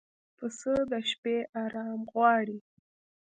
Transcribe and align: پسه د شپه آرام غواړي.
پسه 0.37 0.73
د 0.91 0.93
شپه 1.09 1.35
آرام 1.63 2.01
غواړي. 2.11 2.57